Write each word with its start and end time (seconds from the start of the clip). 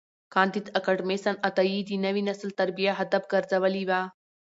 کانديد 0.33 0.67
اکاډميسن 0.79 1.35
عطایي 1.47 1.79
د 1.85 1.91
نوي 2.05 2.21
نسل 2.29 2.49
تربیه 2.59 2.91
هدف 2.99 3.23
ګرځولي 3.33 3.83
وه. 3.89 4.01